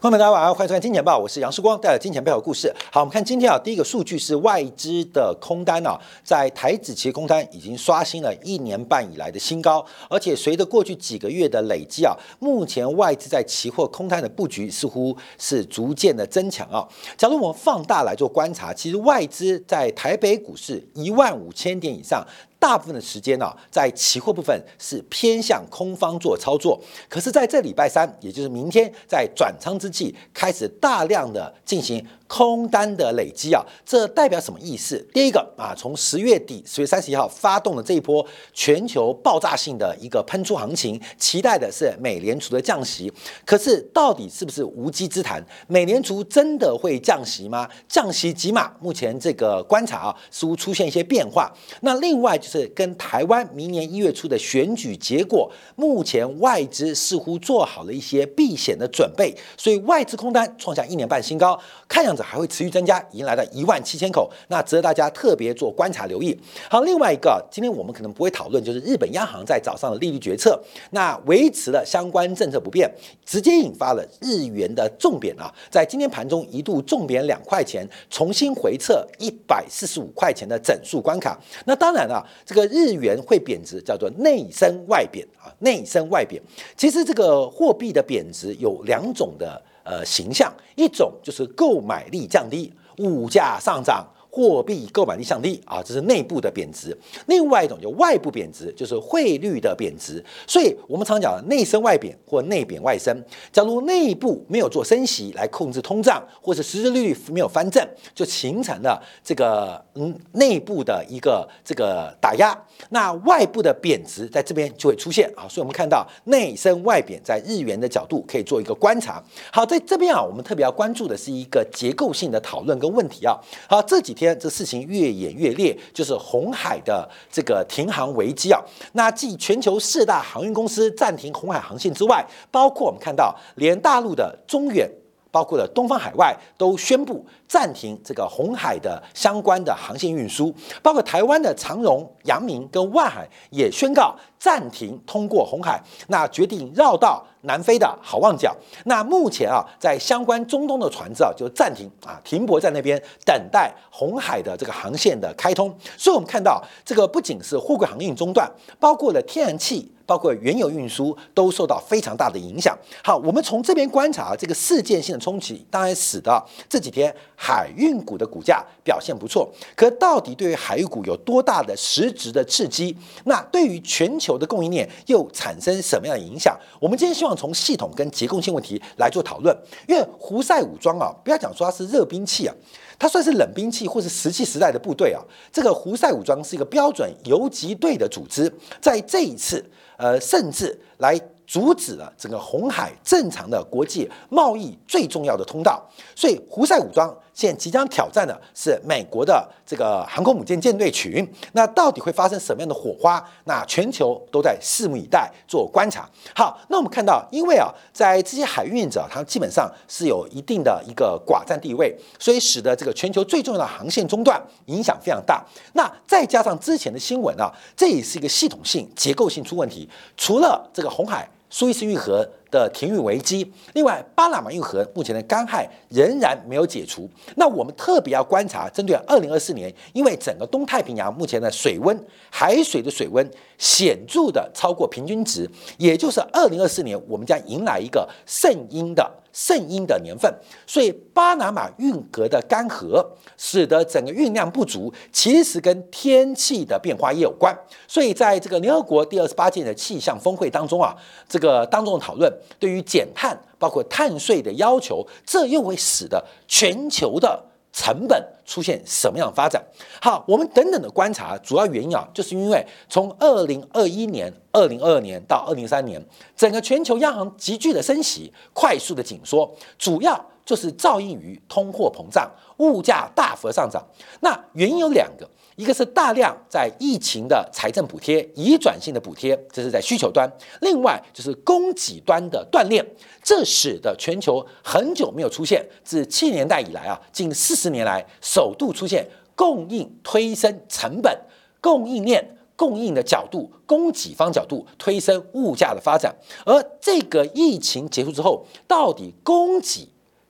[0.00, 2.68] 观众大家晚上好，欢迎收看《金钱报》，我是杨世光，带来《金钱背后的故事》。
[2.92, 16.86] 好，我们看今天啊，第一个数据是外资的空单啊，在台指期空单已经刷新了一年半以来的新高，而且随着过去几个月的累积啊，目前外资在期货空单的布局似乎是逐渐的增强啊。
[17.16, 22.24] 假如我们放大来做观察，其实外资在台北股市一万五千点以上。
[22.58, 32.04] 大部分的时间呢，在期货部分是偏向空方做操作，可是在这礼拜三，也就是明天，在转仓之际，开始大量的进行。
[32.28, 34.98] 空单的累积啊，这代表什么意思？
[35.14, 43.10] 第一个啊，从十月底十月三十一号发动的这一波全球爆炸性的一个喷出行情，期待的是美联储的降息。
[43.46, 45.42] 可是到底是不是无稽之谈？
[45.68, 47.66] 美联储真的会降息吗？
[47.88, 48.70] 降息几码？
[48.78, 51.50] 目前这个观察啊，似乎出现一些变化。
[51.80, 62.17] 那另外就是跟台湾明年一月初的选举结果，目前外资似乎做好了一些避险的准备，所以外资空单创下一年半新高，看样。
[62.22, 66.38] 还会持续增加，迎来了一万七千口，那值得大家特别做观察留意。
[66.70, 72.90] 好，另外一个，今天我们可能不会讨论，就是日本央行在早上的利率决策，那维持了相关政策不变，
[73.24, 81.38] 直接引发了日元的重贬啊，在今天盘中一度重贬两块钱，重新回撤一百四十五块钱的整数关卡。
[81.64, 86.42] 那当然了，这个日元会贬值，叫做内升外贬啊，内升外贬。
[86.76, 89.62] 其实这个货币的贬值有两种的。
[89.88, 94.06] 呃，形象一种就是购买力降低，物价上涨。
[94.30, 96.94] 货币购买力降低啊，这是内部的贬值；
[97.26, 100.22] 另外一种就外部贬值，就是汇率的贬值。
[100.46, 103.24] 所以我们常讲的内升外贬或内贬外升。
[103.50, 112.56] 假如内部没有做升息来控制通胀，或者实质利率没有翻正，就形成了这个嗯内部的一个这个打压。
[112.90, 115.48] 那外部的贬值在这边就会出现啊。
[115.48, 119.22] 所以我们看到内升外贬在日元的角度可以做一个观察。
[119.52, 123.36] 好，在这边啊，我们特别要关注的是一个结构性的讨论跟问题啊。
[123.68, 124.28] 好，这几天。
[124.38, 128.60] 这事情越演越烈，就是红海的这个停航危机啊。
[128.92, 134.88] 那继全球四大航运公司暂停红海航线之外，包括我们看到连大陆的中远，
[135.30, 147.24] 包括了东方海外都宣布暂停这个红海的相关的航线运输，包括台湾的长荣、阳明跟万海也宣告暂停通过红海，那决定绕道。
[147.42, 148.54] 南非的好望角，
[148.84, 155.68] 那目前啊，在相关中东的船只啊，就暂停啊，停泊在那边等待红海的这个航线的开通。
[155.96, 158.50] 所以，我们看到这个不仅是货柜航运中断，
[158.80, 162.76] 包括了天然气，包括原油运输，都受到非常大的影响。
[163.04, 169.48] 好，我们从这边观察这个事件性的冲击，当然使得这几天海运股的股价表现不错。
[169.74, 172.94] 可到底对于海运股有多大的实质的刺激？
[173.24, 176.54] 那对于全球的供应链又产生什么样的影响？
[176.78, 177.38] 我们今天希望。
[177.38, 179.56] 从系统跟结构性问题来做讨论，
[179.86, 182.54] 因为胡塞武装啊，不要讲说它是热兵器啊，
[182.98, 185.22] 它算是冷兵器或是石器时代的部队啊。
[185.52, 189.64] 这个胡塞武装是一个标准游击队的组织，在这一次，
[189.98, 191.16] 呃，甚至来
[191.46, 197.16] 阻止了整个红海正常的国际贸易最重要的通道，所以胡塞武装。
[197.38, 203.24] 现即将挑战的是美国的这个航空母舰舰队群，那到底会发生什么样的火花？
[203.44, 206.04] 那全球都在拭目以待，做观察。
[206.34, 215.46] 好，那我们看到，因为啊，在这些海运者，他基本上是有一定的一个寡占地位，所以使得这个全球最重要的航线中断，影响非常大。
[215.74, 219.88] 那再加上之前的新闻啊，这也是一个系统性、结构性出问题。
[220.16, 221.30] 除了这个红海。
[221.50, 227.08] 苏伊士运河的停运危机，另外巴拿马运河目前的干旱仍然没有解除。
[227.36, 231.98] 那我们特别要观察，针对二零二四年，因为整个东太平洋目前的水温，
[232.30, 239.10] 海水的水温显著的超过平均值，也就是二零二四年我们将迎来一个盛阴的。
[239.30, 240.32] 盛阴的年份，
[240.66, 243.06] 所以巴拿马运河的干涸，
[243.36, 247.56] 使得整个运量不足，其实跟天气的变化也有关。
[247.86, 250.96] 所以在这个联合国第二十八届的气象峰会当中啊，
[251.28, 257.44] 这个当中讨论，对于减碳，包括碳税的要求，这又会使得全球的。
[257.70, 259.62] 成本出现什么样的发展？
[260.00, 266.02] 好，我们等等的观察，主要原因啊，就是因为从二零二一年、二零二二年到二零三年，
[266.34, 269.48] 整个全球央行急剧的升息、快速的紧缩，
[269.78, 273.86] 主要就是照应于通货膨胀、物价大幅上涨。
[274.20, 275.28] 那原因有两个。
[275.58, 280.24] 一个是大量在疫情的财政补贴、移转性的补贴，这是在需求端；
[280.60, 282.86] 另外就是供给端的锻炼，
[283.24, 291.12] 这使得全球很久没有出现，自七十年代以来啊，近四十年来首度出现供应推升成本、
[291.60, 296.14] 供应链供应的角度、供给方角度推升物价的发展。
[296.46, 299.88] 而这个疫情结束之后，到底供给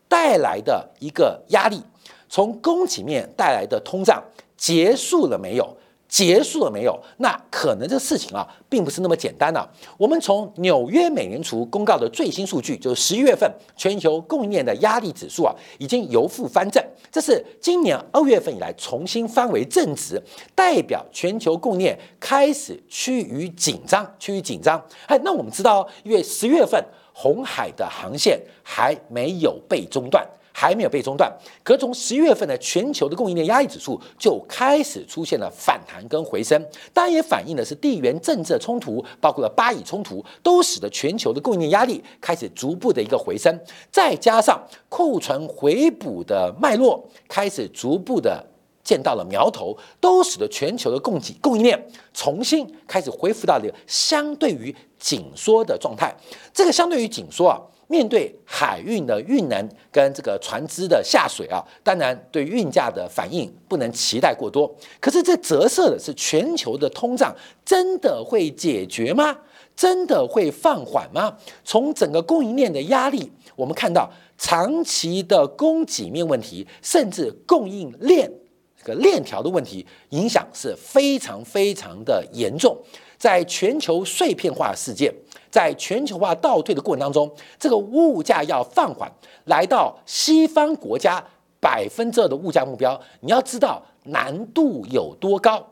[0.09, 1.83] 带来的一个压力，
[2.31, 4.25] 从供给面带来的通胀
[4.59, 5.75] 结束了没有？
[6.09, 6.99] 结束了没有？
[7.19, 9.71] 那可能这事情啊，并不是那么简单了。
[9.99, 13.47] 我们从纽约美联储公告的最新数据，就是十一月份
[13.77, 16.83] 全球供应链的压力指数啊，已经由负翻正，
[17.13, 20.19] 这是今年二月份以来重新翻为正值，
[20.55, 24.83] 代表全球供应链开始趋于紧张，趋于紧张。
[25.09, 26.83] 哎，那我们知道，因为十月份
[27.13, 30.27] 红海的航线还没有被中断。
[30.59, 31.33] 还没有被中断，
[31.63, 36.61] 可从十一月份的全球的供应链压力指数就开始出现了反弹跟回升，
[36.93, 43.57] 当然也反映的是地缘政治冲突，包括了巴以冲突，都使得全球的供应链压力开始逐步的一个回升，
[43.93, 48.45] 再加上库存回补的脉络开始逐步的
[48.83, 51.81] 见到了苗头，都使得全球的供给供应链
[52.13, 56.13] 重新开始恢复到了相对于紧缩的状态。
[56.53, 57.63] 这个相对于紧缩啊。
[57.89, 64.73] 面对海运的运能跟这个船只的下水啊，当然对运价的反应不能期待过多。
[65.01, 69.37] 可是这折射的是全球的通胀真的会解决吗？
[69.75, 71.37] 真的会放缓吗？
[71.65, 78.31] 从整个供应链的压力，我们看到长期的供给面问题，甚至供应链
[78.77, 82.77] 这个链条的问题，影响是非常非常的严重。
[83.17, 85.13] 在全球碎片化事件。
[85.51, 89.11] 在全球化倒退的过程当中，这个物价要放缓，
[89.45, 91.23] 来到西方国家
[91.61, 95.65] 百分之二的物价目标，你要知道难度有多高。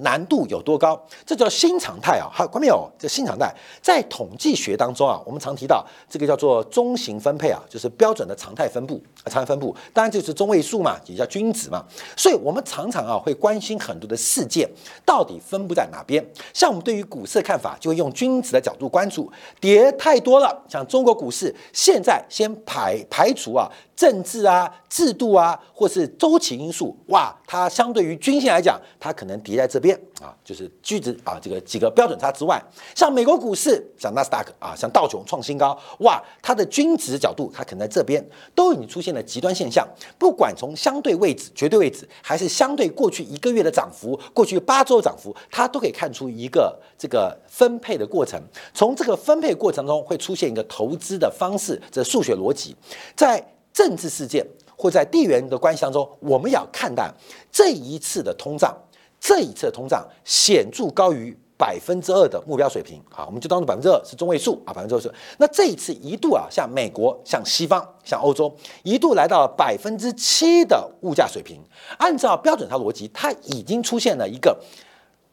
[0.00, 1.00] 难度有多高？
[1.24, 2.26] 这叫新常态啊！
[2.32, 2.90] 好，关没有？
[2.98, 11.84] 这新常态在统计学当中啊，我们常提到这个叫做中型分配啊，就是标准的常态分布，常态分布当然就是中位数嘛，也叫均值嘛。
[12.16, 14.68] 所以我们常常啊会关心很多的事件
[15.06, 16.24] 到底分布在哪边。
[16.52, 19.30] 像我们对于股市的看法，就会用均值的角度关注，
[19.60, 20.60] 跌太多了。
[20.68, 23.70] 像中国股市现在先排排除啊。
[23.96, 32.60] 政治啊、制度啊，或是周期因素，哇，它相对于均线来讲，它可能跌在这边啊，就是均值啊，这个几个标准差之外，
[32.94, 38.24] 像美国股市，像纳斯达克啊，像道琼创新高，哇，它的均值角度，它可能在这边
[38.54, 39.86] 都已经出现了极端现象。
[40.18, 48.40] 不管从相对位置、绝对位置，还是相对过去一个月的涨幅、过去八周涨幅，它都可以看出一个这个分配的过程。
[48.72, 52.74] 从这个分配过程中，会出现一个投资的方式，这数学逻辑，
[53.14, 53.44] 在。
[53.74, 57.12] 政治事件或在地缘的关系当中，我们要看待
[57.52, 58.74] 这一次的通胀，
[59.20, 65.12] 这一次的通胀显著高于百分之二的目标水平啊，我们就当做百分之二是中位数啊，百分之二是。
[65.38, 71.60] 那这一次一度啊，像美国、像西方、像欧洲，一度来到了百分之七的物价水平。
[71.98, 74.56] 按照标准差逻辑，它已经出现了一个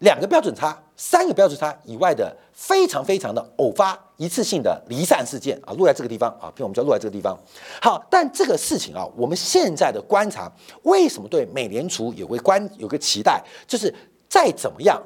[0.02, 3.98] 两个标准差、三个标准差以外的非常非常的偶发。
[4.18, 7.36] 一次性的离散事件啊，落在这个地方啊，比如我们就落在这个地方。
[7.82, 10.52] 好，但这个事情啊，我们现在的观察，
[10.84, 13.92] 为什么对美联储有个关有个期待，就是
[14.30, 15.02] 再怎么样，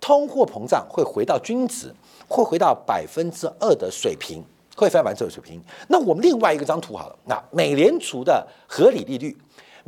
[0.00, 1.94] 通货膨胀会回到均值，
[2.26, 4.42] 会回到百分之二的水平，
[4.74, 5.62] 会翻百分之二水平。
[5.88, 9.36] 那我们另外一个张图好了，那美联储的合理利率。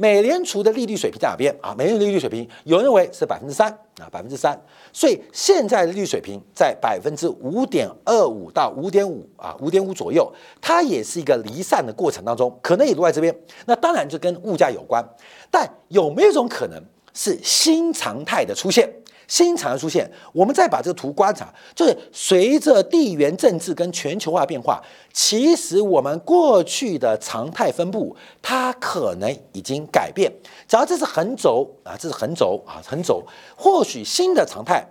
[0.00, 1.75] 美联储的利率水平在哪边啊？
[1.76, 4.58] 美联储利率水平，有人认为是百分之三啊，百分之三。
[4.94, 13.38] 所以现在的利率水平在百分之五点二五到五点五啊，五点五左右，它也是一个离散的过程当中，可能也落在这边。
[13.67, 15.07] 那当然就跟物价有关，
[15.50, 18.90] 但有没有一种可能是新常态的出现？
[19.30, 24.82] 新常态出现，我们再把这个图观察，就是随着地缘政治跟全球化变化，
[25.12, 30.28] 其实我们过去的常态分布，它可能已经改变。
[30.66, 33.25] 只要这是横轴啊，这是横轴啊，横轴，
[33.56, 34.84] 或许新的常态，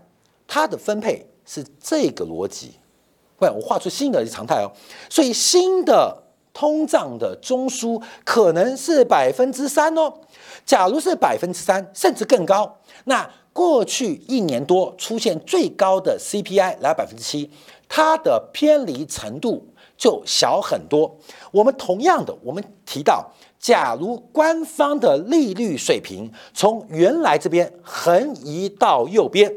[0.48, 2.76] 它的分配是这个逻辑。
[3.40, 4.72] 喂，我画出新的常态哦，
[5.10, 6.18] 所以新的
[6.54, 10.14] 通胀的中枢可能是百分之三哦。
[10.66, 13.30] 假如是百分之三，甚至更高，那。
[13.52, 17.50] 过去一年多出现最高的 CPI 来百分之七，
[17.88, 21.18] 它的偏离程度就小很多。
[21.52, 29.54] 我们同样的，我们提到，假如官方的利率水平从原来这边横移到右边，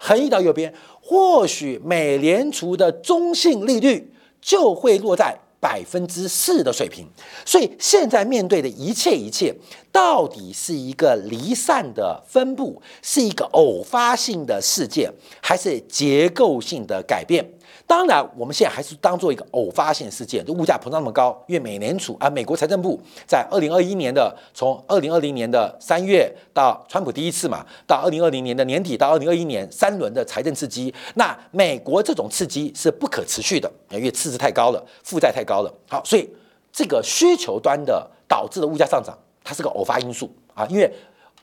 [0.00, 5.38] 横移到右边，或许美联储的中性利率就会落在。
[5.64, 7.06] 百分之四的水平，
[7.46, 9.50] 所以现在面对的一切一切，
[9.90, 17.42] 到底是一个离散的分布，是一个偶发性的事件，还是结构性的改变？
[17.86, 35.72] 当然，我们现在还是当做一个偶发性事件，就物价膨胀那么高，因为美联储啊，美国财政部在二零二一年的从二零二零年的三月到川普第一次嘛，到二零二零年的年底到二零二一年三轮的财政刺激，那美国这种刺激是不可持续的，因为赤字太高了，负债太高了。
[35.88, 36.28] 好，所以
[36.72, 40.90] 这个需求端的导致的物价上涨，它是个偶发因素啊，因为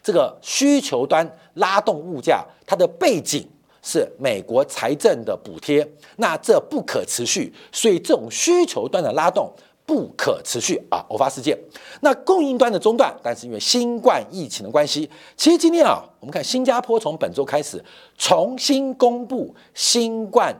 [0.03, 3.48] 这个需求端拉动物价，它的背景。
[3.82, 9.52] 是美国财政的补贴，那这不可持续，所以这种需求端的拉动
[9.86, 11.58] 不可持续啊，偶发事件。
[12.02, 17.84] 那供应端的中断，但是因为新冠疫情的关系，其实今天啊，我们看新加坡从本周开始
[18.18, 20.56] 重新公布新冠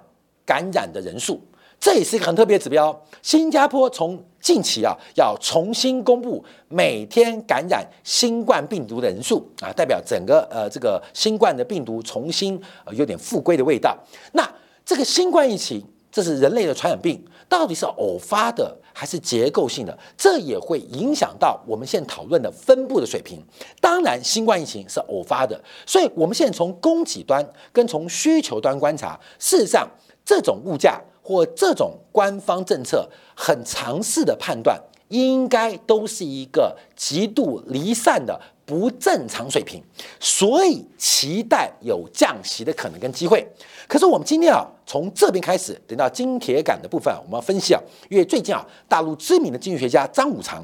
[0.46, 1.40] 感染的人数，
[1.80, 3.06] 这也是一个很特别指标。
[3.22, 13.96] 新加坡从近期啊，要重新公布每天感染新冠病毒的人数啊，代表整个呃这个新冠的病毒重新呃有点复归的味道。
[14.34, 14.44] 那
[14.84, 15.82] 这个新冠疫情，
[16.12, 19.98] 这是人类的传染病，到底是偶发的还是结构性的？
[20.18, 23.40] 这也会影响到我们现在讨论的分布的水平。
[23.80, 29.88] 当然，新冠疫情是偶发的，所以我们现在从供给端跟从需求端观察，事实上
[30.26, 31.00] 这种物价。
[31.32, 39.82] 或这种官方政策很尝试的判断，应该都是一个极度离散的不正常水平，
[40.20, 43.48] 所以期待有降息的可能跟机会。
[43.88, 50.62] 可是我们今天啊，从这边开始，等到金铁杆的部分，我们要分析啊，因为最近啊，大陆知名的经济学家张五常。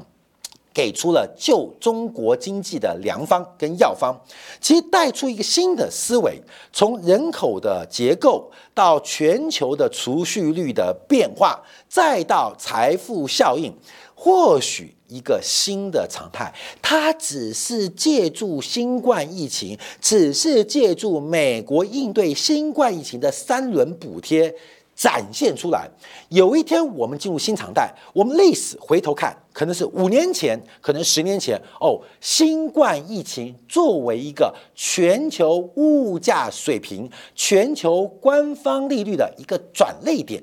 [0.78, 4.16] 给出了救中国经济的良方跟药方，
[4.60, 6.40] 其实带出一个新的思维，
[6.72, 13.74] 从人口的结构到全球的储蓄率的变化，再到财富效应，
[14.14, 16.54] 或许一个新的常态。
[16.80, 24.54] 它只是借助新冠疫情，只是借助美国应对新冠疫情的三轮补贴。
[24.98, 25.88] 展现出来，
[26.28, 40.42] 有一天我们进入新常态，我们历史回头看，可能是五年前，可能十年前，哦，新冠疫情作为一个全球物价水平、全球官方利率的一个转类点，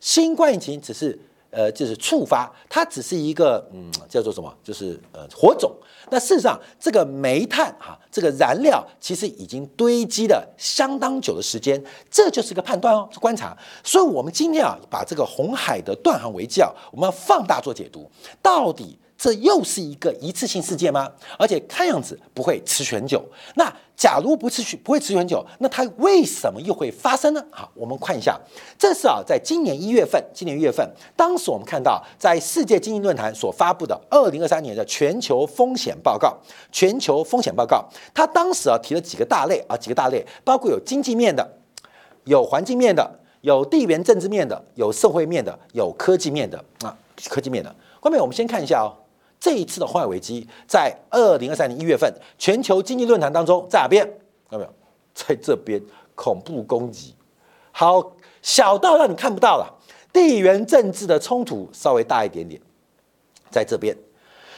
[0.00, 1.18] 新冠疫情只是。
[1.54, 4.52] 呃，就是触发，它只是一个嗯，叫做什么？
[4.62, 5.72] 就是呃，火种。
[6.10, 13.56] 那事实上，这个煤炭哈，这个燃料其实已经堆积了相当久的时间，这就是个判断哦，观察。
[13.84, 18.10] 所以，我们今天啊，把这个红海的断航危机啊，我们要放大做解读，
[18.42, 18.98] 到底。
[19.16, 21.10] 这又是一个一次性事件吗？
[21.38, 23.24] 而且看样子不会持续很久。
[23.54, 27.42] 那假如不持续不会持续很久，那它为什么又会发生呢？
[27.50, 28.38] 好，我们看一下，
[28.76, 36.36] 这是啊，在今年一月份，今年一月份，当时我们看到在世界经济论坛所发布的二零二三年的全球风险报告，
[36.72, 41.48] 全球风险报告，它当时啊提了几个大类啊，几个大类，包括有经济面的，
[42.24, 43.08] 有环境面的，
[43.42, 46.94] 有地缘政治面的，有社会面的，有科技面的啊，
[47.28, 47.72] 科技面的。
[48.00, 48.92] 后面我们先看一下哦。
[49.44, 54.02] 这一次的换危机，在二零二三年一月份全球经济论坛当中，在哪边？
[54.48, 54.70] 看到没有？
[55.12, 55.78] 在这边，
[56.14, 57.14] 恐怖攻击，
[57.70, 59.70] 好小到让你看不到了。
[60.14, 62.58] 地缘政治的冲突稍微大一点点，
[63.50, 63.94] 在这边。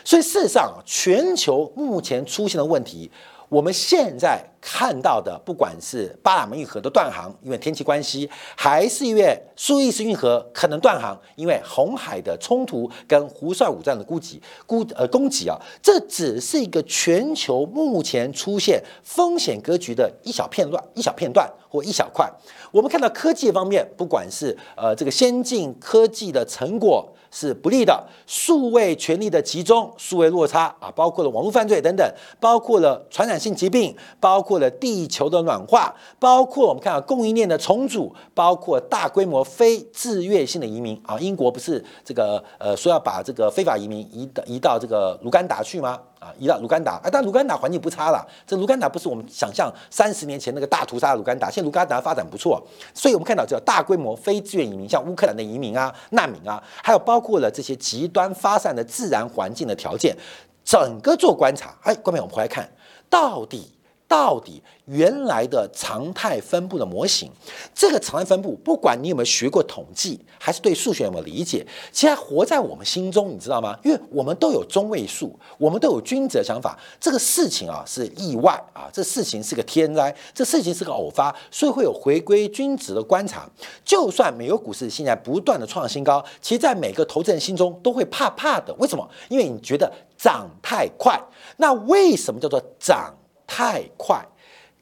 [0.04, 3.10] 所以事实上，全球目前出现的问题。
[3.48, 22.28] 我们现在看到的，不管是巴拿马运河的断航，因为天气关系，还是因为苏伊士运河可能断航，因为红海的冲突跟胡塞武装的攻击、攻呃攻击啊，这只是一个全球目前出现风险格局的一小片段、一小片段或一小块。
[22.72, 27.08] 我们看到科技方面，不管是呃这个先进科技的成果。
[27.38, 45.98] 是不利的，数位权力的集中，数位落差啊，包括了网络犯罪等等，包括了传染性疾病，包括了地球的暖化，包括我们看到供应链的重组，包括大规模非自愿性的移民啊，英国不是这个呃说要把这个非法移民移到移到这个卢甘达去吗？
[46.18, 48.26] 啊，移到卢甘达，啊，但卢甘达环境不差了。
[48.46, 52.60] 这卢甘达不是我们想象三十年前那个大屠杀的卢甘达，现在卢甘达发展不错，
[52.94, 60.16] 所以我们看到叫大规模非自愿移民，像乌克兰的移民啊、难民啊，还有包括了这些极端发散的自然环境的条件，
[60.64, 61.74] 整个做观察。
[61.82, 62.68] 哎，观众我们回来看，
[63.10, 63.75] 到底。
[64.08, 67.28] 到底原来的常态分布的模型，
[67.74, 73.76] 这个常态分布，不管你有没有学过统计，还是对数学有没有理解，其实活在我们心中，你知道吗？
[73.82, 76.78] 因为我们都有中位数，我们都有均值的想法。
[77.00, 83.48] 这个事情啊是意外啊，这事情是个天灾，这事情是个偶发，所以会有回归均值的观察。
[83.84, 88.72] 就算美国股市现在不断的创新高，其实在每个投资人心中都会怕怕的。
[88.74, 89.08] 为什么？
[89.28, 91.20] 因为你觉得涨太快。
[91.56, 93.12] 那为什么叫做涨？
[93.46, 94.24] 太快，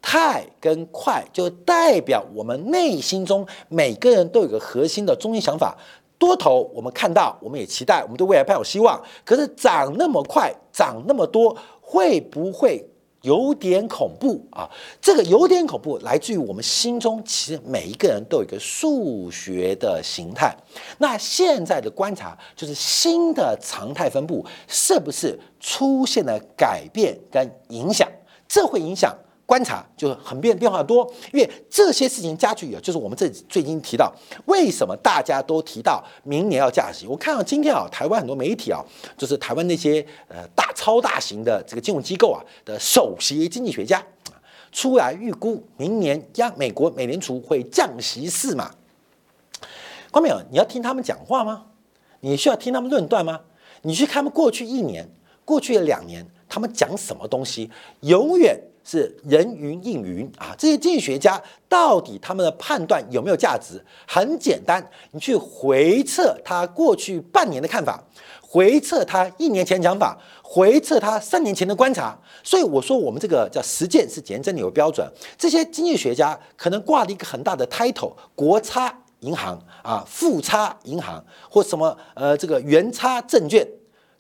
[0.01, 5.77] 太跟快就代表我们内心中每个人都有个核心的中心想法。
[6.17, 9.03] 多头我们看到，我们也期待，我们对未来抱有希望。
[9.25, 12.89] 可是涨那么快，涨那么多，会不会
[13.23, 14.71] 有点恐怖啊？
[15.03, 20.57] 这个有点恐怖，来自于我们心中，其实每一个人都有一个数学的形态。
[20.99, 28.09] 那现在的观察就是新的常态分布是不是出现了改变跟影响？
[28.55, 29.13] 这会影响。
[29.47, 34.11] 观察就是很变变化多，因为这些事情加剧啊，就是我们这最近提到，
[34.47, 37.07] 为什么大家都提到明年要降息？
[37.07, 38.83] 我看到今天啊，台湾很多媒体啊，
[39.19, 44.03] 就是台湾那些呃大超大型的这个金融机构啊的首席经济学家
[44.73, 48.71] 出来预估明年央美国美联储会降息四码。
[50.11, 50.41] 关没有？
[50.51, 51.67] 你要听他们讲话吗？
[52.21, 53.43] 你需要听他们论断吗？
[53.83, 55.07] 你去看他们过去一年、
[55.45, 57.69] 过去的两年，他们讲什么东西，
[58.03, 58.57] 永远。
[58.87, 60.55] 是人云亦云啊！
[60.59, 63.83] 这些经济学家到底他们的判断有没有价值？
[64.07, 67.99] 很简单，你去回测他过去半年的看法，
[68.43, 72.15] 回测他一年前讲法，回测他三年前的观察。
[72.43, 75.11] 所以我说，我们这个叫实践是检验真理的标准。
[75.39, 83.67] 这些经济学家可能挂了一个很大的 title，国差银行啊，富差银行或什么呃这个元差证券，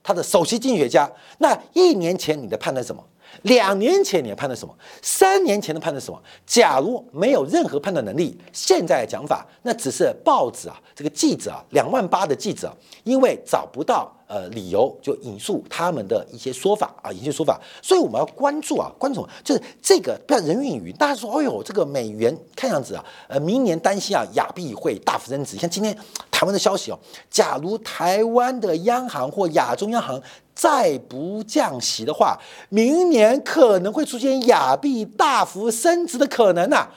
[0.05, 1.11] 他的首席经济学家。
[1.39, 3.03] 那一年前你的判断什么？
[3.43, 4.75] 两年前你判断什么？
[5.03, 6.21] 三年前的判断什么？
[6.47, 12.75] 假如没有任何判断能力，现在的讲法那只是报纸啊，这个记者啊，两万八的记者，
[13.05, 14.11] 因为找不到。
[14.27, 20.93] 呃，理由就引述他们的一些说法啊，一些说法，所以我们要关注啊，关注就是这个不要人云亦云。
[20.95, 25.59] 大家说，哎呦，这个美元看样子啊，呃，明年担心啊，亚币会大幅增值。
[25.59, 25.95] 像今天
[26.31, 26.99] 台湾的消息哦，
[27.31, 30.21] 假如台湾的央行或亚中央行
[30.55, 36.89] 再不降息的话，明年可能会出现亚币大幅升值的可能呐。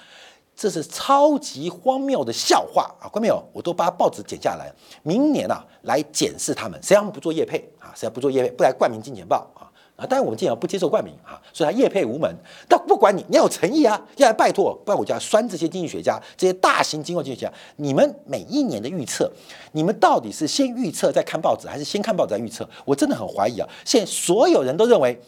[0.56, 3.06] 这是超级荒谬的笑话啊！
[3.08, 3.48] 关没有？
[3.54, 4.74] 我都把报纸剪下来，
[5.04, 6.82] 明年啊来检视他们。
[6.82, 7.94] 谁让不做业配啊？
[7.96, 9.67] 谁不做业配，不来冠名金钱报啊？
[9.98, 10.06] 啊！
[10.06, 12.34] 当然我们今年不接受冠名啊，所以他业配无门。
[12.70, 17.54] 但不管你，你要有诚意啊，要来拜托，不然我就要酸这些经济学家，这些大型经济经济学家。
[17.76, 19.30] 你们每一年的预测，
[19.74, 22.66] 你们到底是先预测再看报纸，还是先看报纸再预测？
[22.86, 23.68] 我真的很怀疑啊！
[23.84, 25.20] 现在所有人都认为。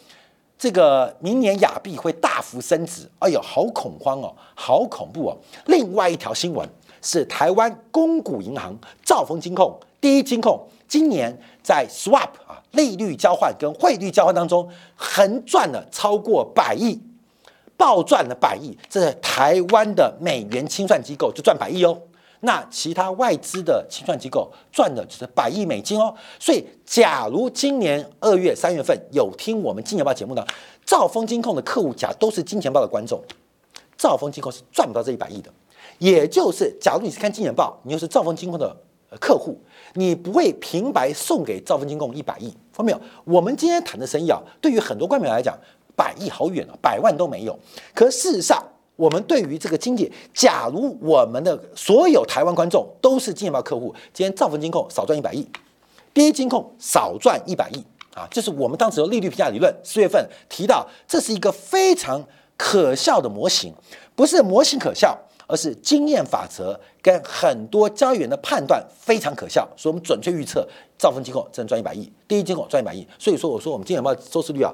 [0.62, 5.36] 这个明年亚币会大幅升值，哎呦，好恐慌哦，好恐怖哦！
[5.64, 6.68] 另外一条新闻
[7.00, 17.00] 是台湾公股银行兆丰金控第一金控今年在 swap 啊利率交换跟汇率交换当中横赚了超过百亿，
[17.76, 21.98] 暴赚了百亿，这是台湾的美元清算机构就赚百亿哦。
[22.42, 30.46] 那其他外资的清算机构赚的只是百亿美金哦，所以假如今年二月、三月份有听我们金钱豹节目的
[30.86, 33.22] 兆丰金控的客户，假都是金钱豹的观众，
[33.98, 35.50] 兆丰金控是赚不到这一百亿的。
[35.98, 38.74] 也就是，假如你是看金钱豹，你又是兆丰金控的
[39.18, 39.58] 客户，
[39.94, 43.00] 你不会平白送给兆丰金控一百亿，看没有？
[43.24, 45.58] 我们今天谈的生意啊，对于很多官员来讲，
[45.96, 47.58] 百亿好远啊，百万都没有。
[47.94, 48.64] 可事实上，
[48.96, 55.48] 我们对于这个经济，假如我们的所有台湾观众都是金钱豹客户，今天兆丰金控少赚一百亿，
[56.14, 58.28] 第一金控少赚一百亿啊！
[58.30, 62.22] 这是我们当时的利率评价理论，四月份提到，这是一个非常
[62.56, 63.74] 可笑的模型，
[64.14, 65.18] 不是模型可笑，
[65.50, 74.72] 而是经验法则跟很多交易员的判断非常可笑，所以我们准确预测兆丰机构只能赚一百亿，第一机构赚一百亿，所以说我说我们金钱豹收视率啊。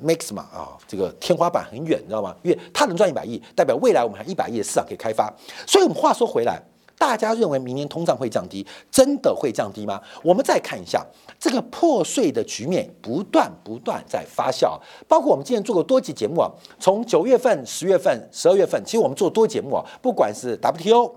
[0.00, 2.32] Max 嘛啊，这个天花板很远，你知道吗？
[2.44, 5.28] 因为它能赚一百亿，代表未来我们还一百亿的市场可以开发。
[5.66, 6.62] 所以，我们话说回来，
[6.98, 10.02] 大家认为明年通胀会降低，真的会降低吗？
[10.22, 11.06] 我们再看一下
[11.38, 14.78] 这个破碎的局面，不断不断在发酵。
[15.06, 21.14] 包括我们今天做过多集节目啊，从九月份、十月份、十二月份，其实我们做多节目啊，不管是 WTO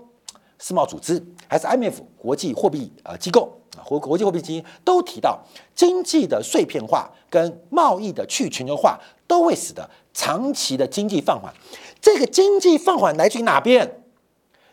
[0.58, 3.82] 世贸组织，还是 IMF 国际货币呃机构啊。
[3.84, 5.40] 国国际货币基金都提到，
[5.74, 11.52] 经济的碎片化跟贸易的去全球化都会使得长期的经济放缓。
[12.00, 14.01] 这个经济放缓来自于哪边？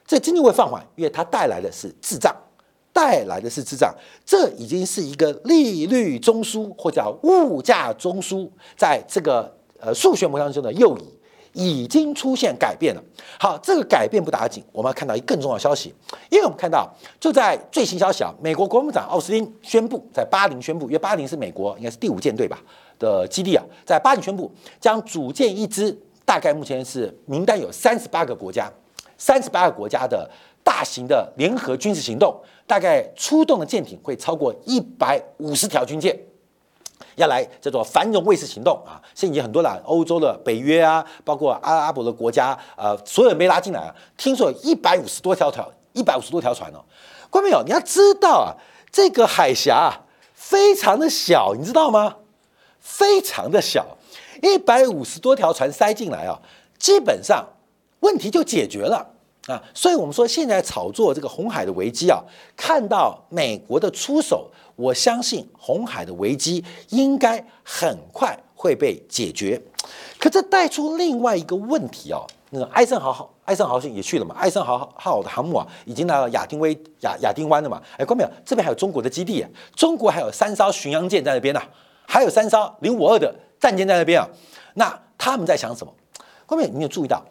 [0.09, 2.35] 这经济会放缓，因为它带来的是滞胀，
[2.91, 3.93] 带来的是滞胀。
[4.25, 11.03] 这已经是一个利率中枢或叫物价中枢，在这个呃数学模型中的右移。
[11.53, 13.03] 已经出现改变了。
[13.39, 15.91] 好，这个改变不打紧，我们要看到一个更重要消息，
[16.29, 16.87] 因为我们看到
[17.19, 22.59] 就在最新消息啊，美国国务长奥斯汀宣布，在巴林宣布，因为巴林是美国应该是第五舰队吧
[22.99, 28.71] 的基地啊，在巴林宣布将组建一支，大概目前是名单有三十八个国家，
[29.19, 30.27] 三十八个国家的
[30.63, 36.17] 大型的联合军事行动，大概出动的舰艇会超过一百五十条军舰。
[37.15, 43.93] 要来叫做繁荣卫士行动啊，现在已经很多了，欧洲的北约啊，包括阿拉伯的国家，呃，所有人被拉进来啊。
[44.15, 46.79] 听说有一百五十多条条，一百五十多条船哦。
[47.29, 48.55] 观众朋友，你要知道啊，
[48.89, 52.15] 这个海峡啊，非常的小，你知道吗？
[52.79, 53.97] 非常的小，
[54.41, 56.39] 一百五十多条船塞进来啊，
[56.77, 57.45] 基本上
[58.01, 59.05] 问题就解决了
[59.47, 59.61] 啊。
[59.73, 62.19] 所以我们说现在炒作这个红海的危机啊，
[62.55, 64.49] 看到美国的出手。
[64.75, 69.61] 我相信红海的危机应该很快会被解决，
[70.17, 72.25] 可这带出另外一个问题哦。
[72.51, 74.33] 那个艾森豪号，艾森豪逊也去了嘛？
[74.39, 77.81] 艾森豪号的航母啊，已经来到亚丁威亚亚丁湾了嘛？
[77.97, 78.29] 哎，关没有？
[78.45, 81.61] 这边还有中国的基地，中国还有三艘巡洋舰在那边呢，
[82.07, 84.25] 还有三艘零五二的战舰在那边啊。
[84.75, 85.93] 那他们在想什么？
[86.45, 86.73] 关没有？
[86.73, 87.21] 你有注意到？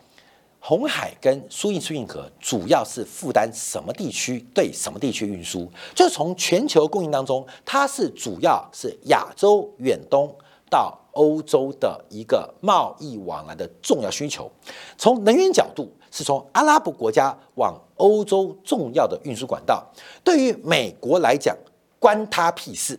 [0.60, 5.70] 红海跟苏伊士运河主要是负担什么地区对什么地区运输？
[5.94, 10.34] 就是从全球供应当中，它是主要是亚洲远东
[10.68, 14.50] 到欧洲的一个贸易往来的重要需求。
[14.96, 19.86] 从能源角度，是从阿拉伯国家往欧洲重要的运输管道。
[20.22, 21.56] 对于美国来讲，
[21.98, 22.98] 关他屁事，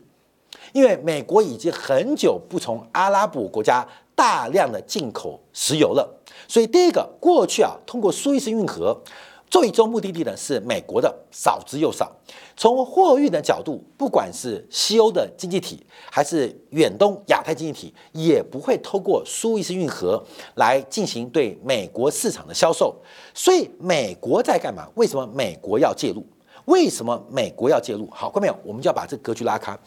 [0.74, 3.88] 因为美国已经很久不从阿拉伯国家
[4.20, 6.06] 大量的进口石油了。
[6.46, 9.02] 所以，第一个，过去啊，通过苏伊士运河，
[9.50, 12.12] 最终目的地呢是美国的少之又少。
[12.58, 20.22] 从货运的角度，不管是西欧的经济体，还是远东亚太经济体，也不会透过苏伊士运河
[20.56, 22.94] 来进行对美国市场的销售。
[23.34, 24.86] 所以，美国在干嘛？
[24.96, 26.26] 为什么美国要介入？
[26.66, 28.06] 为什么美国要介入？
[28.12, 29.80] 好，各位朋友，我们就要把这个格局拉开。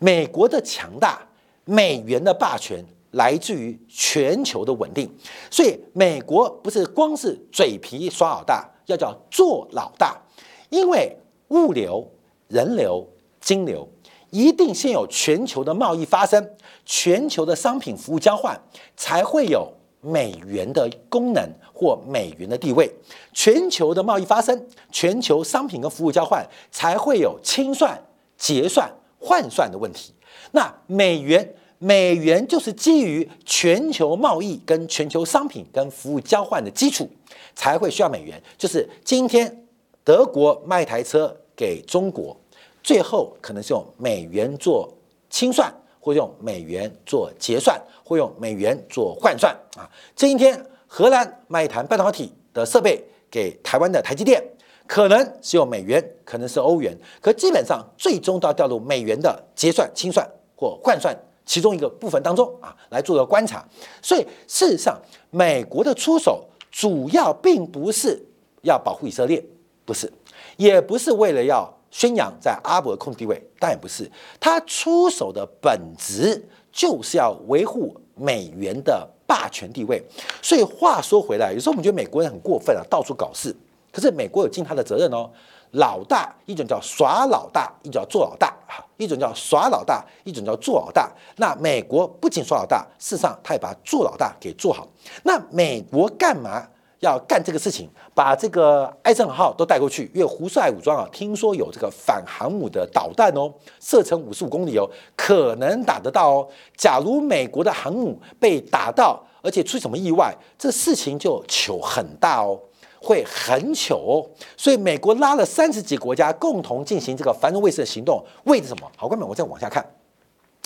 [0.00, 1.24] 美国的强大，
[1.64, 2.84] 美元的霸权。
[3.12, 5.10] 来自于全球的稳定，
[5.50, 10.20] 所以美国不是光是嘴皮耍老大，要叫做老大。
[10.68, 11.16] 因为
[11.48, 12.06] 物流、
[12.48, 13.06] 人流、
[13.40, 13.88] 金流
[14.30, 16.50] 一定先有全球的贸易发生，
[16.84, 18.60] 全球的商品服务交换，
[18.96, 22.92] 才会有美元的功能或美元的地位。
[23.32, 27.98] 全球的贸易发生，全球商品跟服务交换，才会有清算、
[28.36, 30.12] 结算、换算的问题。
[30.52, 31.54] 那美元。
[31.78, 37.08] 美元就是基于全球贸易跟全球商品跟服务交换的基础，
[37.54, 38.42] 才会需要美元。
[38.56, 39.64] 就是今天
[40.02, 42.34] 德国卖台车给中国，
[42.82, 44.90] 最后可能是用美元做
[45.28, 49.84] 清算，或用美元做结算，或用美元做换算啊。
[50.14, 54.42] 今天荷兰卖一台半导体的设备给台湾的台积电，
[54.86, 61.14] 可能是用美元，可能是欧元，可基本上最终都要调入美元的结算、清算或换算。
[61.46, 63.64] 其中一个部分当中啊，来做个观察。
[64.02, 68.20] 所以事实上，美国的出手主要并不是
[68.62, 69.42] 要保护以色列，
[69.84, 70.12] 不是，
[70.56, 74.10] 也不是为了要宣扬在阿伯控地位，当然不是。
[74.38, 80.02] 他出手的本质就是要维护美元的霸权地位。
[80.42, 83.54] 所以话说回来，有时候我们觉得美国人很过分啊，到处搞事。
[83.92, 85.30] 可是美国有尽他的责任哦。
[85.72, 91.10] 老大一种叫耍老大，一种叫做老大啊，一种叫耍老大，一种叫做老大。
[91.36, 94.86] 那美国不仅耍老大，事实上他也把做老大给做好。
[95.22, 96.66] 那美国干嘛
[97.00, 97.88] 要干这个事情？
[98.14, 106.48] 把这个艾森豪都带过去，因为胡塞武装啊，听说有这个反航母的导弹哦，射程五十五公里哦，可能打得到哦。
[106.74, 112.58] 假如美国的航母被打到，而且出什么意外，这事情就糗很大哦。
[113.06, 118.90] 会很糗，所以美国拉了三十几个国家共同进行这个繁荣卫士的行动，为什么？
[118.96, 119.84] 好，观众我再往下看，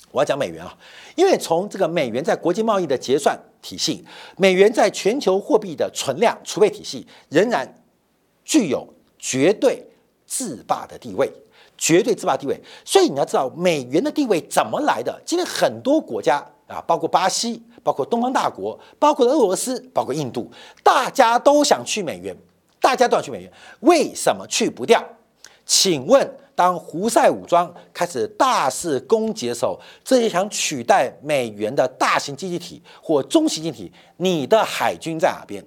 [0.09, 0.75] 我要讲美元啊，
[1.15, 4.03] 因为从这个美元在国际贸易的结算体系，
[4.37, 7.75] 美元在全球货币的存量储备体系，仍然
[8.43, 8.87] 具有
[9.19, 9.85] 绝对
[10.25, 11.31] 制霸的地位，
[11.77, 12.59] 绝对制霸地位。
[12.83, 15.21] 所以你要知道美元的地位怎么来的？
[15.23, 17.61] 今天很多国家啊，包括巴西。
[17.83, 20.51] 包括东方大国，包括俄罗斯，包括印度，
[20.83, 22.35] 大家都想去美元，
[22.79, 25.03] 大家都想去美元，为什么去不掉？
[25.65, 35.63] 请问，当胡塞武装开始大肆攻击的时候，这些想取代美元的大型经济体或中型经济体，你的海军在哪边？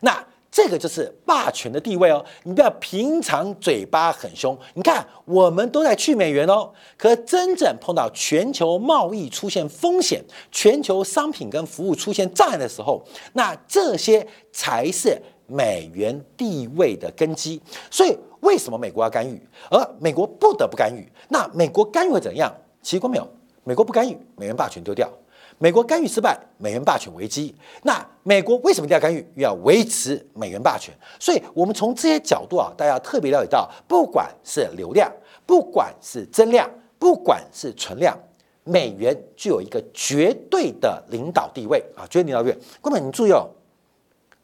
[0.00, 0.24] 那？
[0.54, 4.56] 这个就是霸权的地位哦，你不要平常嘴巴很凶。
[4.74, 17.60] 你看，我们都在去美元哦，可真正碰到全球贸易出现风险、全球商品跟服务出现障碍的时候，那这些才是美元地位的根基。
[17.90, 19.44] 所以，为什么美国要干预？
[19.68, 21.04] 而美国不得不干预？
[21.30, 22.54] 那美国干预会怎样？
[22.80, 23.28] 奇怪没有？
[23.64, 25.10] 美国不干预，美元霸权丢掉。
[25.58, 27.54] 美国干预失败，美元霸权危机。
[27.82, 29.26] 那美国为什么一定要干预？
[29.36, 30.94] 要维持美元霸权。
[31.18, 35.10] 所以，我们从这些角度啊，大家要特别了解到，不管是流量，
[35.46, 38.18] 不管是增量，不管是存量，
[38.64, 42.58] 美元具有一个绝对的领导地位啊，绝对领导地位。
[42.80, 43.48] 各位，你注意哦，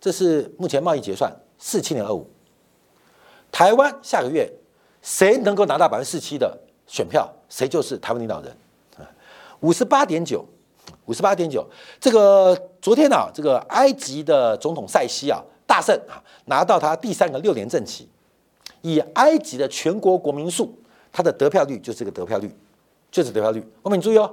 [0.01, 2.27] 这是目前贸易结算四七点二五，
[3.51, 4.51] 台湾下个月
[5.03, 8.57] 谁能够拿到百分之四七的选票，谁就是台湾领导人
[8.96, 9.05] 啊，
[9.61, 10.44] 五十八点九，
[11.07, 11.66] 五十八点九。
[12.01, 18.09] 这个昨天啊，这个埃及的总统塞西啊大胜啊，拿到他第三个六年政期，
[18.83, 20.73] 以埃及的全国国民数，
[21.12, 22.55] 他的得票率就是个得票率。
[23.12, 24.33] 就是得票率，我们注意哦，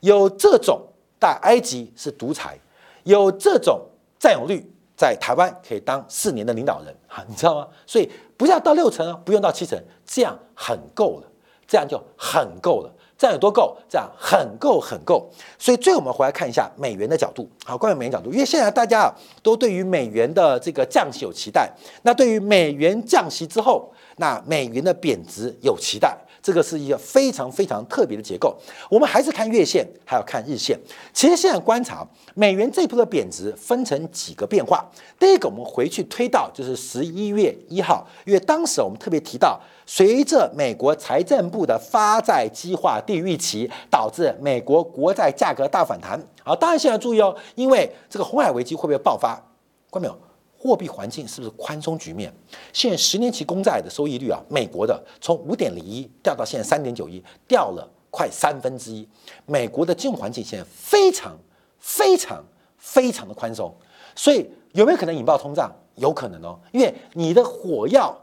[0.00, 0.78] 有这种
[1.18, 2.58] 在埃及是独裁，
[3.04, 3.80] 有这种
[4.18, 7.66] 占有率，在台湾可以当四年的领导人哈， 你知道吗？
[7.86, 11.26] 所以不要到六成哦，不用到七成，这样很够了，
[11.66, 13.76] 这样就很够了，这样有多够？
[13.88, 15.30] 这样很够很够。
[15.56, 26.18] 所以最后我们回来看一下美元的角度，好，关于美元角度，因为现在大家啊都对于美元的这个降息有期待，那对于美元降息之后，那美元的贬值有期待。
[26.42, 28.52] 这个是一个非常非常特别的结构。
[28.90, 30.76] 我们还是看月线，还要看日线。
[31.12, 32.04] 其实现在观察
[32.34, 34.84] 美元这一波的贬值，分成几个变化。
[35.20, 39.60] 第一个，我们回去推到就是十一月一号，因为当时我们特别提到，
[39.94, 46.18] 随着美国财政部的发债计划低于预期，导致美国国债价格大反弹。
[46.42, 49.38] 好，当然现在注意哦，因为这个红海危机会不会爆发？
[49.90, 50.18] 关没有？
[50.56, 52.32] 货币环境是不是宽松局面？
[52.72, 59.06] 现在十年期公债的收益率啊，美国的从五点零一掉到现在三点九一，掉了快三分之一。
[59.44, 61.36] 美国的金融环境现在非常
[61.78, 62.42] 非常
[62.78, 63.70] 非常的宽松，
[64.16, 65.70] 所以有没有可能引爆通胀？
[65.96, 68.18] 有可能哦，因为你的火药。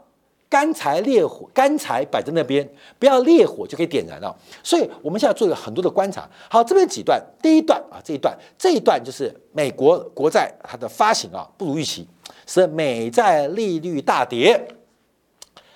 [0.50, 4.36] 干柴烈火，干柴摆在那边，不要烈火就可以点燃了。
[4.64, 6.28] 所以我们现在做了很多的观察。
[6.50, 12.04] 好，这边几段，第一段啊，这一段，这一段就是美国国债它的发行啊不如预期，
[12.46, 14.60] 使美债利率大跌。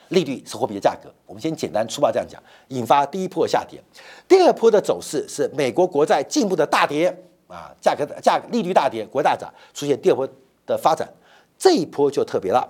[0.08, 3.82] 利率是货币的价格，我们先简单粗暴这样讲，引发第一波下跌。
[4.28, 7.08] 第二波的走势是美国国债进一步的大跌
[7.48, 10.28] 啊，价格的价利率大跌，国大涨，出现第二波
[10.66, 11.08] 的发展。
[11.56, 12.68] 这一波就特别了。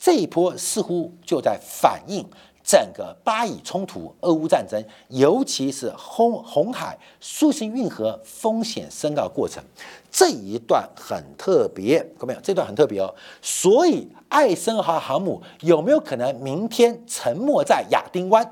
[0.00, 2.26] 这一波似乎就在反映
[2.64, 9.62] 整个巴以冲突、俄乌战争，尤其是红红海、苏新运河风险升高过程
[10.10, 12.40] 这一段很特别，看到没有？
[12.40, 13.14] 这段很特别哦。
[13.42, 18.42] 所以爱森豪航母有没有可能明天沉没在亚丁湾，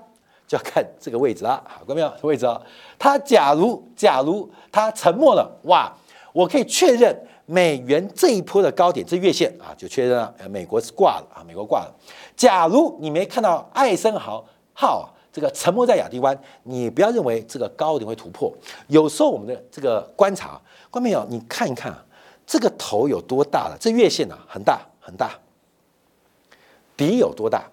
[0.46, 1.64] 就要看这个位置了。
[1.66, 2.12] 好，看到没有？
[2.22, 2.60] 位置啊，
[2.98, 5.90] 它假如假如它沉没了，哇，
[6.34, 7.26] 我可以确认。
[7.50, 11.94] 美元这一波的高点，这月线啊，就确认了，美国是挂了啊，美国挂了。
[12.36, 18.52] 假如你没看到爱森豪号这个沉没在亚丁湾，你不要认为这个高点会突破。
[18.88, 22.04] 有时候我们的这个观察，观众朋友，你看一看啊，
[22.46, 23.78] 这个头有多大了？
[23.80, 25.30] 这月线啊，很大很大。
[26.98, 27.64] 底有多大？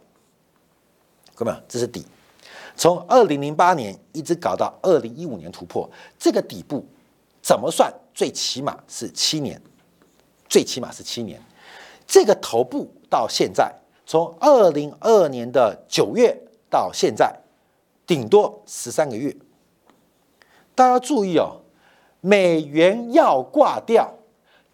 [1.33, 2.05] 哥们，这是底，
[2.77, 6.85] 从二零零八年一直搞到二零一五年突破，这个底部
[7.41, 7.93] 怎么算？
[8.15, 9.61] 最起码是七年，
[10.47, 11.39] 最起码是七年。
[12.07, 13.69] 这个头部到现在，
[14.05, 16.35] 从二零二二年的九月
[16.69, 17.37] 到现在，
[18.07, 19.35] 顶多十三个月。
[20.73, 21.61] 大家注意哦，
[22.21, 24.13] 美元要挂掉，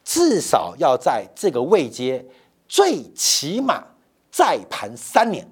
[0.03, 2.23] 至少要在这个位阶，
[2.67, 3.87] 最起码
[4.29, 5.49] 再盘三年，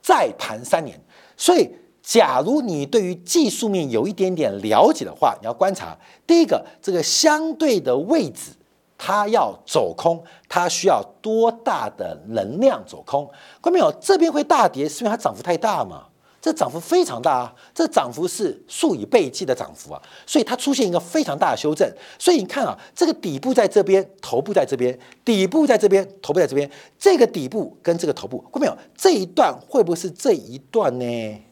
[0.00, 0.98] 再盘三年。
[1.36, 1.68] 所以。
[2.06, 8.50] 假如你对于技术面有一点点了解的话，你要观察第一个这个相对的位置，
[8.98, 13.26] 它要走空，它需要多大的能量走空？
[13.62, 13.90] 看到没有？
[14.02, 16.08] 这边会大跌，是因为它涨幅太大嘛？
[16.42, 21.90] 这涨幅非常大啊，这涨幅是数以倍计的涨幅啊，所以它出现一个非常大的修正。
[22.18, 28.76] 所以你看啊，这个底部在这边，头部在这边，底部在这边，头部在这边，这个底部跟这个头部，看到没有？
[28.94, 31.42] 这一段会不会是这一段呢？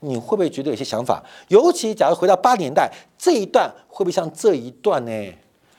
[0.00, 1.22] 你会不会觉得有些想法？
[1.48, 5.34] 尤其假如回到八年代这一段，会不会像这一段呢？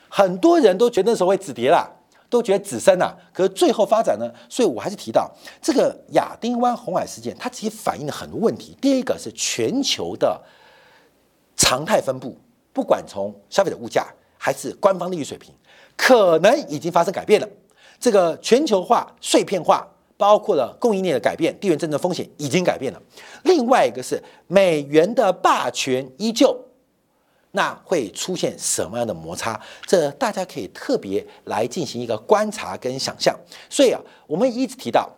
[0.08, 1.90] 很多人都觉得那时候会止跌啦，
[2.28, 3.16] 都觉得止升啦。
[3.32, 4.30] 可是最后发展呢？
[4.48, 5.30] 所以我还是提到
[5.60, 8.76] 这个亚丁湾红海事件，它其实反映了很多问题。
[8.80, 10.40] 第一个是全球的
[11.56, 12.36] 常态分布，
[12.72, 14.06] 不管从消费者物价
[14.38, 15.52] 还是官方利率水平，
[15.96, 17.48] 可能已经发生改变了。
[17.98, 19.88] 这个全球化、碎片化。
[20.16, 23.02] 包括了供应链的改变，地缘政治风险已经改变了。
[23.44, 26.56] 另外一个是美元的霸权依旧，
[27.52, 29.60] 那会出现什么样的摩擦？
[29.86, 33.36] 这大家可以特别来进行一个观察跟想象。
[33.68, 35.10] 所以啊，我们一直提到，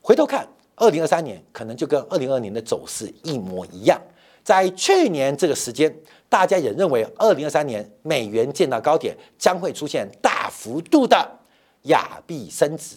[0.00, 4.00] 回头看二零二三年，可能就跟二零二年的走势一模一样。
[4.44, 5.92] 在去年这个时间，
[6.28, 11.38] 大家也认为二零二三年美元见到高点，将会出现大幅度的
[11.82, 12.96] 亚币升值。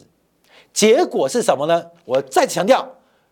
[0.79, 1.83] 结果是什么呢？
[2.05, 2.87] 我再次强调，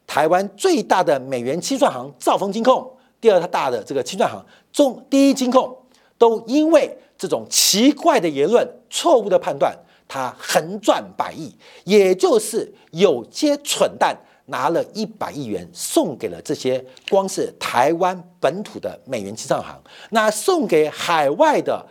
[0.05, 5.73] 台湾最大的美元清算行兆丰金控第二大的这个清算行中第一金控，
[6.17, 9.73] 都因为这种奇怪的言论、错误的判断，
[10.09, 11.55] 他横赚百亿，
[11.85, 14.13] 也就是有些蠢蛋。
[14.49, 21.85] 拿了一百亿元送给了这些光是台湾本土的美元清算行，那送给海外的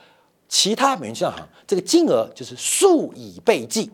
[0.51, 3.91] 其他美元清算行，这个金额就是数以倍计。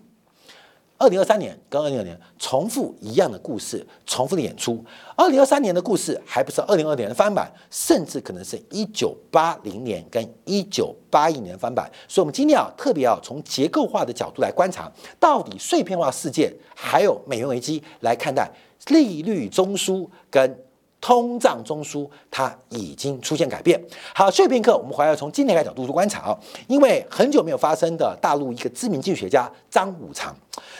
[1.02, 4.82] 二零二三年跟二零二年重复一样的故事，重复的演出。
[5.16, 11.90] 二零二三年的故事还不是二零二年的翻版，甚至可能是一九八零年跟一九八一年翻版。
[12.06, 14.88] 所以，我们今天啊，特别要从结构化的角度来观察，
[15.18, 18.48] 到底碎片化世界还有美元危机来看待
[18.86, 20.56] 利率中枢跟。
[21.02, 23.78] 通胀中枢它已经出现改变。
[24.14, 26.38] 好，这片课我们还要从今天的角度去观察啊，
[26.68, 30.34] 因为很久没有发生的大陆一个知名经济学家张五常，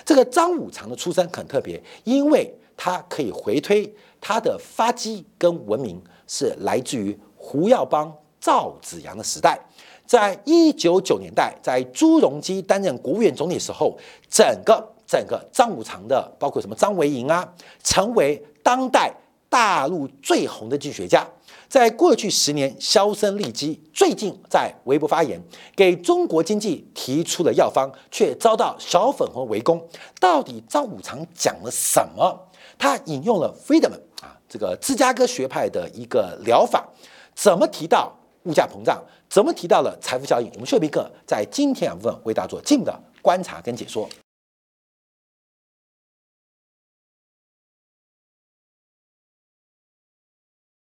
[0.05, 9.59] 这个张五常的出身很特别，因为他可以回推他的发迹跟文明是来自于胡耀邦、赵子阳的时代，
[10.07, 13.99] 在一九九年代，在朱镕基担任国务院总理时候，
[14.31, 19.13] 整个整个张五常的包括什么张维迎啊，成为当代。
[19.53, 21.29] 大陆最红的经济学家，
[21.69, 25.39] 在过去十年销声匿迹，最近在微博发言，
[25.77, 29.87] 给中国经济提出了药方，却遭到小粉红围攻。
[30.19, 32.49] 到底张五常讲了什么？
[32.79, 36.89] 他引用了 Friedman 啊，这个芝加哥学派的一个疗法，
[37.35, 38.11] 怎么提到
[38.45, 39.05] 物价膨胀？
[39.29, 40.51] 怎么提到了财富效应？
[40.55, 44.09] 我们薛平克在今天两部分为大家做进一步的观察跟解说。